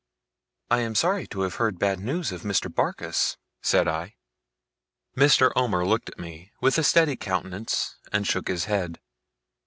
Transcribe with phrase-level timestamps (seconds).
[0.71, 2.73] 'I am sorry to have heard bad news of Mr.
[2.73, 4.15] Barkis,' said I.
[5.15, 5.51] Mr.
[5.55, 8.99] Omer looked at me, with a steady countenance, and shook his head.